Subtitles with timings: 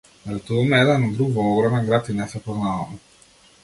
[0.27, 3.03] Налетуваме еден на друг во огромен град и не се познаваме.